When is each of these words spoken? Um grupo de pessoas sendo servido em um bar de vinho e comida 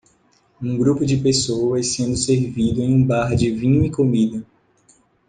Um 0.59 0.75
grupo 0.79 1.05
de 1.05 1.15
pessoas 1.17 1.93
sendo 1.93 2.17
servido 2.17 2.81
em 2.81 2.91
um 2.91 3.05
bar 3.05 3.35
de 3.35 3.51
vinho 3.51 3.85
e 3.85 3.91
comida 3.91 4.43